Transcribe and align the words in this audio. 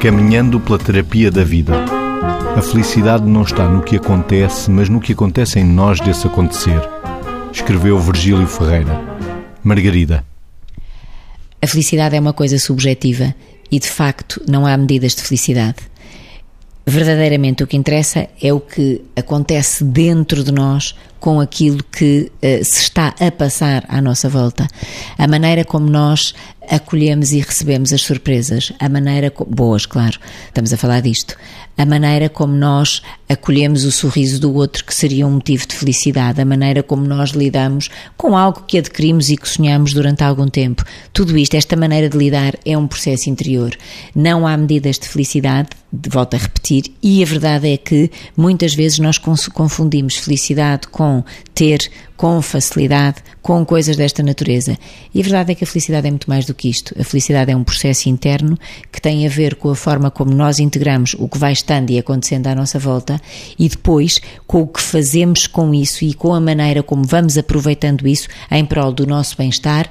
Caminhando 0.00 0.58
pela 0.58 0.78
terapia 0.78 1.30
da 1.30 1.44
vida. 1.44 1.74
A 2.56 2.62
felicidade 2.62 3.26
não 3.26 3.42
está 3.42 3.68
no 3.68 3.82
que 3.82 3.96
acontece, 3.96 4.70
mas 4.70 4.88
no 4.88 4.98
que 4.98 5.12
acontece 5.12 5.58
em 5.58 5.64
nós 5.64 6.00
desse 6.00 6.26
acontecer. 6.26 6.80
Escreveu 7.52 7.98
Virgílio 7.98 8.46
Ferreira. 8.46 8.98
Margarida. 9.62 10.24
A 11.60 11.66
felicidade 11.66 12.16
é 12.16 12.20
uma 12.20 12.32
coisa 12.32 12.58
subjetiva 12.58 13.34
e, 13.70 13.78
de 13.78 13.88
facto, 13.90 14.42
não 14.48 14.66
há 14.66 14.74
medidas 14.74 15.14
de 15.14 15.20
felicidade. 15.20 15.89
Verdadeiramente 16.86 17.62
o 17.62 17.66
que 17.66 17.76
interessa 17.76 18.28
é 18.42 18.52
o 18.52 18.60
que 18.60 19.02
acontece 19.14 19.84
dentro 19.84 20.42
de 20.42 20.50
nós 20.50 20.94
com 21.20 21.38
aquilo 21.38 21.84
que 21.84 22.32
uh, 22.36 22.64
se 22.64 22.80
está 22.80 23.14
a 23.20 23.30
passar 23.30 23.84
à 23.88 24.00
nossa 24.00 24.28
volta. 24.28 24.66
A 25.18 25.28
maneira 25.28 25.64
como 25.64 25.88
nós 25.88 26.34
acolhemos 26.68 27.32
e 27.32 27.40
recebemos 27.40 27.92
as 27.92 28.00
surpresas, 28.00 28.72
a 28.78 28.88
maneira 28.88 29.32
boas, 29.48 29.84
claro, 29.84 30.18
estamos 30.46 30.72
a 30.72 30.76
falar 30.76 31.00
disto, 31.00 31.36
a 31.76 31.84
maneira 31.84 32.28
como 32.28 32.54
nós 32.54 33.02
acolhemos 33.30 33.84
o 33.84 33.92
sorriso 33.92 34.40
do 34.40 34.52
outro 34.52 34.84
que 34.84 34.92
seria 34.92 35.24
um 35.24 35.30
motivo 35.30 35.64
de 35.64 35.76
felicidade, 35.76 36.40
a 36.40 36.44
maneira 36.44 36.82
como 36.82 37.06
nós 37.06 37.30
lidamos 37.30 37.88
com 38.16 38.36
algo 38.36 38.64
que 38.66 38.76
adquirimos 38.76 39.30
e 39.30 39.36
que 39.36 39.48
sonhamos 39.48 39.94
durante 39.94 40.24
algum 40.24 40.48
tempo. 40.48 40.84
Tudo 41.12 41.38
isto, 41.38 41.54
esta 41.54 41.76
maneira 41.76 42.08
de 42.08 42.18
lidar 42.18 42.54
é 42.66 42.76
um 42.76 42.88
processo 42.88 43.30
interior. 43.30 43.70
Não 44.16 44.48
há 44.48 44.56
medidas 44.56 44.98
de 44.98 45.08
felicidade, 45.08 45.68
volto 45.92 46.34
a 46.34 46.38
repetir, 46.38 46.92
e 47.00 47.22
a 47.22 47.26
verdade 47.26 47.72
é 47.72 47.76
que 47.76 48.10
muitas 48.36 48.74
vezes 48.74 48.98
nós 48.98 49.16
confundimos 49.16 50.16
felicidade 50.16 50.88
com 50.88 51.22
ter 51.54 51.88
com 52.20 52.42
facilidade, 52.42 53.22
com 53.40 53.64
coisas 53.64 53.96
desta 53.96 54.22
natureza. 54.22 54.78
E 55.14 55.20
a 55.20 55.22
verdade 55.22 55.52
é 55.52 55.54
que 55.54 55.64
a 55.64 55.66
felicidade 55.66 56.06
é 56.06 56.10
muito 56.10 56.28
mais 56.28 56.44
do 56.44 56.52
que 56.52 56.68
isto. 56.68 56.94
A 57.00 57.02
felicidade 57.02 57.50
é 57.50 57.56
um 57.56 57.64
processo 57.64 58.10
interno 58.10 58.58
que 58.92 59.00
tem 59.00 59.26
a 59.26 59.30
ver 59.30 59.54
com 59.54 59.70
a 59.70 59.74
forma 59.74 60.10
como 60.10 60.30
nós 60.34 60.58
integramos 60.58 61.16
o 61.18 61.26
que 61.26 61.38
vai 61.38 61.54
estando 61.54 61.88
e 61.88 61.98
acontecendo 61.98 62.46
à 62.48 62.54
nossa 62.54 62.78
volta 62.78 63.19
e 63.58 63.68
depois 63.68 64.20
com 64.46 64.62
o 64.62 64.66
que 64.66 64.80
fazemos 64.80 65.46
com 65.46 65.74
isso 65.74 66.04
e 66.04 66.14
com 66.14 66.34
a 66.34 66.40
maneira 66.40 66.82
como 66.82 67.04
vamos 67.04 67.36
aproveitando 67.36 68.06
isso 68.06 68.28
em 68.50 68.64
prol 68.64 68.92
do 68.92 69.06
nosso 69.06 69.36
bem-estar 69.36 69.88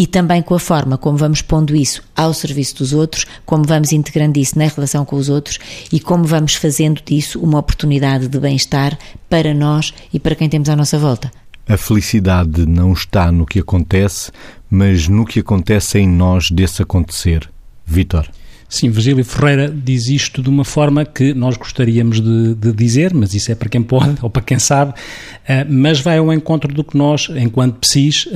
e 0.00 0.06
também 0.06 0.40
com 0.40 0.54
a 0.54 0.58
forma 0.58 0.96
como 0.96 1.18
vamos 1.18 1.42
pondo 1.42 1.76
isso 1.76 2.02
ao 2.16 2.32
serviço 2.32 2.78
dos 2.78 2.94
outros, 2.94 3.26
como 3.44 3.64
vamos 3.64 3.92
integrando 3.92 4.38
isso 4.38 4.58
na 4.58 4.66
relação 4.66 5.04
com 5.04 5.16
os 5.16 5.28
outros 5.28 5.58
e 5.92 6.00
como 6.00 6.24
vamos 6.24 6.54
fazendo 6.54 7.02
disso 7.04 7.38
uma 7.38 7.58
oportunidade 7.58 8.26
de 8.26 8.40
bem-estar 8.40 8.98
para 9.28 9.52
nós 9.52 9.92
e 10.10 10.18
para 10.18 10.34
quem 10.34 10.48
temos 10.48 10.70
à 10.70 10.74
nossa 10.74 10.98
volta. 10.98 11.30
A 11.68 11.76
felicidade 11.76 12.64
não 12.66 12.94
está 12.94 13.30
no 13.30 13.44
que 13.44 13.58
acontece, 13.58 14.32
mas 14.70 15.06
no 15.06 15.26
que 15.26 15.40
acontece 15.40 15.98
em 15.98 16.08
nós 16.08 16.50
desse 16.50 16.82
acontecer. 16.82 17.48
Vitor. 17.84 18.26
Sim, 18.70 18.88
Virgílio 18.88 19.24
Ferreira 19.24 19.68
diz 19.68 20.06
isto 20.06 20.40
de 20.40 20.48
uma 20.48 20.64
forma 20.64 21.04
que 21.04 21.34
nós 21.34 21.56
gostaríamos 21.56 22.20
de, 22.20 22.54
de, 22.54 22.72
dizer, 22.72 23.12
mas 23.12 23.34
isso 23.34 23.50
é 23.50 23.54
para 23.56 23.68
quem 23.68 23.82
pode 23.82 24.14
ou 24.22 24.30
para 24.30 24.42
quem 24.42 24.60
sabe, 24.60 24.92
uh, 24.92 25.66
mas 25.68 25.98
vai 25.98 26.18
ao 26.18 26.32
encontro 26.32 26.72
do 26.72 26.84
que 26.84 26.96
nós, 26.96 27.28
enquanto 27.34 27.80
PSIS, 27.80 28.26
uh, 28.26 28.30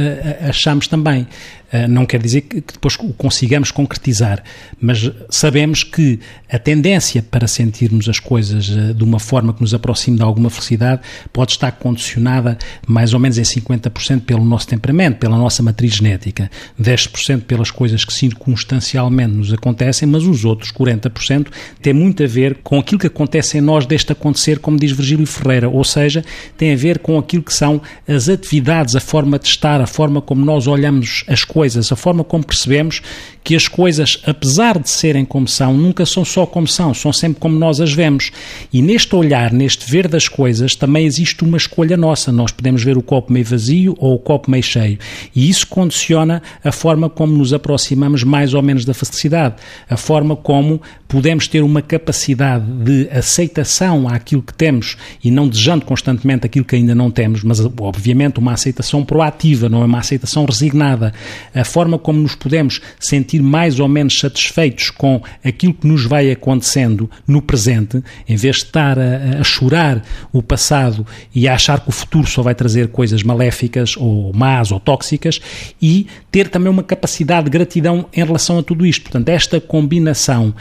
achamos 0.48 0.88
também. 0.88 1.28
Eh, 1.74 1.88
não 1.88 2.06
quer 2.06 2.22
dizer 2.22 2.42
que 2.42 2.60
depois 2.60 2.94
o 3.00 3.12
consigamos 3.12 3.72
concretizar, 3.72 4.44
mas 4.80 5.10
sabemos 5.28 5.82
que 5.82 6.20
a 6.48 6.56
tendência 6.56 7.20
para 7.20 7.48
sentirmos 7.48 8.08
as 8.08 8.20
coisas 8.20 8.70
eh, 8.70 8.92
de 8.92 9.02
uma 9.02 9.18
forma 9.18 9.52
que 9.52 9.60
nos 9.60 9.74
aproxime 9.74 10.16
de 10.16 10.22
alguma 10.22 10.48
felicidade 10.50 11.02
pode 11.32 11.50
estar 11.50 11.72
condicionada 11.72 12.56
mais 12.86 13.12
ou 13.12 13.18
menos 13.18 13.38
em 13.38 13.42
50% 13.42 14.20
pelo 14.20 14.44
nosso 14.44 14.68
temperamento, 14.68 15.16
pela 15.16 15.36
nossa 15.36 15.64
matriz 15.64 15.94
genética, 15.94 16.48
10% 16.80 17.40
pelas 17.40 17.72
coisas 17.72 18.04
que 18.04 18.12
circunstancialmente 18.12 19.32
nos 19.34 19.52
acontecem, 19.52 20.06
mas 20.06 20.22
os 20.22 20.44
outros 20.44 20.70
40% 20.70 21.48
têm 21.82 21.92
muito 21.92 22.22
a 22.22 22.26
ver 22.28 22.58
com 22.62 22.78
aquilo 22.78 23.00
que 23.00 23.08
acontece 23.08 23.58
em 23.58 23.60
nós 23.60 23.84
deste 23.84 24.12
acontecer, 24.12 24.60
como 24.60 24.78
diz 24.78 24.92
Virgílio 24.92 25.26
Ferreira, 25.26 25.68
ou 25.68 25.82
seja, 25.82 26.24
tem 26.56 26.72
a 26.72 26.76
ver 26.76 27.00
com 27.00 27.18
aquilo 27.18 27.42
que 27.42 27.52
são 27.52 27.82
as 28.06 28.28
atividades, 28.28 28.94
a 28.94 29.00
forma 29.00 29.40
de 29.40 29.48
estar, 29.48 29.80
a 29.80 29.88
forma 29.88 30.22
como 30.22 30.44
nós 30.44 30.68
olhamos 30.68 31.24
as 31.26 31.42
coisas 31.42 31.63
coisas, 31.64 31.90
a 31.90 31.96
forma 31.96 32.22
como 32.22 32.44
percebemos 32.44 33.00
que 33.42 33.56
as 33.56 33.66
coisas, 33.66 34.20
apesar 34.26 34.78
de 34.78 34.90
serem 34.90 35.24
como 35.24 35.48
são, 35.48 35.72
nunca 35.72 36.04
são 36.04 36.22
só 36.22 36.44
como 36.44 36.68
são, 36.68 36.92
são 36.92 37.10
sempre 37.10 37.40
como 37.40 37.58
nós 37.58 37.80
as 37.80 37.90
vemos. 37.90 38.30
E 38.70 38.82
neste 38.82 39.16
olhar, 39.16 39.50
neste 39.50 39.90
ver 39.90 40.06
das 40.06 40.28
coisas, 40.28 40.74
também 40.74 41.06
existe 41.06 41.42
uma 41.42 41.56
escolha 41.56 41.96
nossa. 41.96 42.30
Nós 42.30 42.52
podemos 42.52 42.82
ver 42.82 42.98
o 42.98 43.02
copo 43.02 43.32
meio 43.32 43.46
vazio 43.46 43.94
ou 43.98 44.14
o 44.14 44.18
copo 44.18 44.50
meio 44.50 44.62
cheio. 44.62 44.98
E 45.34 45.48
isso 45.48 45.66
condiciona 45.66 46.42
a 46.62 46.70
forma 46.70 47.08
como 47.08 47.34
nos 47.34 47.54
aproximamos 47.54 48.22
mais 48.22 48.52
ou 48.52 48.62
menos 48.62 48.84
da 48.84 48.92
felicidade, 48.92 49.56
a 49.88 49.96
forma 49.96 50.36
como 50.36 50.82
podemos 51.14 51.46
ter 51.46 51.62
uma 51.62 51.80
capacidade 51.80 52.64
de 52.82 53.08
aceitação 53.08 54.08
àquilo 54.08 54.42
que 54.42 54.52
temos 54.52 54.96
e 55.22 55.30
não 55.30 55.46
desejando 55.46 55.84
constantemente 55.84 56.44
aquilo 56.44 56.64
que 56.64 56.74
ainda 56.74 56.92
não 56.92 57.08
temos, 57.08 57.44
mas 57.44 57.60
obviamente 57.78 58.40
uma 58.40 58.52
aceitação 58.52 59.04
proativa, 59.04 59.68
não 59.68 59.82
é 59.82 59.84
uma 59.84 60.00
aceitação 60.00 60.44
resignada 60.44 61.14
a 61.54 61.62
forma 61.62 62.00
como 62.00 62.18
nos 62.18 62.34
podemos 62.34 62.80
sentir 62.98 63.40
mais 63.40 63.78
ou 63.78 63.86
menos 63.86 64.18
satisfeitos 64.18 64.90
com 64.90 65.22
aquilo 65.44 65.72
que 65.72 65.86
nos 65.86 66.04
vai 66.04 66.32
acontecendo 66.32 67.08
no 67.28 67.40
presente, 67.40 68.02
em 68.28 68.34
vez 68.34 68.56
de 68.56 68.64
estar 68.64 68.98
a, 68.98 69.38
a 69.38 69.44
chorar 69.44 70.02
o 70.32 70.42
passado 70.42 71.06
e 71.32 71.46
a 71.46 71.54
achar 71.54 71.78
que 71.78 71.90
o 71.90 71.92
futuro 71.92 72.26
só 72.26 72.42
vai 72.42 72.56
trazer 72.56 72.88
coisas 72.88 73.22
maléficas 73.22 73.96
ou 73.96 74.32
más 74.34 74.72
ou 74.72 74.80
tóxicas, 74.80 75.40
e 75.80 76.08
ter 76.32 76.48
também 76.48 76.72
uma 76.72 76.82
capacidade 76.82 77.44
de 77.44 77.50
gratidão 77.50 78.06
em 78.12 78.24
relação 78.24 78.58
a 78.58 78.64
tudo 78.64 78.84
isto. 78.84 79.02
Portanto, 79.02 79.28
esta 79.28 79.60
combinação 79.60 80.52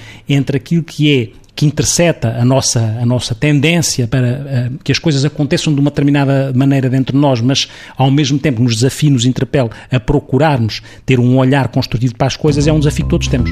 entre 0.43 0.57
aquilo 0.57 0.83
que 0.83 1.11
é 1.11 1.43
que 1.55 1.65
intercepta 1.65 2.29
a 2.29 2.43
nossa, 2.43 2.79
a 2.79 3.05
nossa 3.05 3.35
tendência 3.35 4.07
para 4.07 4.71
uh, 4.71 4.79
que 4.83 4.91
as 4.91 4.97
coisas 4.97 5.23
aconteçam 5.23 5.73
de 5.73 5.79
uma 5.79 5.91
determinada 5.91 6.51
maneira 6.55 6.89
dentro 6.89 7.13
de 7.13 7.19
nós, 7.19 7.41
mas 7.41 7.69
ao 7.95 8.09
mesmo 8.09 8.39
tempo 8.39 8.61
nos 8.61 8.75
desafia, 8.75 9.11
nos 9.11 9.25
interpela 9.25 9.69
a 9.91 9.99
procurarmos 9.99 10.81
ter 11.05 11.19
um 11.19 11.37
olhar 11.37 11.67
construtivo 11.67 12.15
para 12.15 12.27
as 12.27 12.35
coisas, 12.35 12.65
é 12.65 12.73
um 12.73 12.79
desafio 12.79 13.05
que 13.05 13.11
todos 13.11 13.27
temos. 13.27 13.51